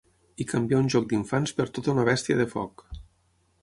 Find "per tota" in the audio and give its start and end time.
1.61-1.95